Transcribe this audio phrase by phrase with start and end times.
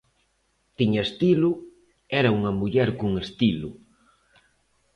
[0.77, 1.51] Tiña estilo,
[2.19, 3.69] era unha muller con estilo.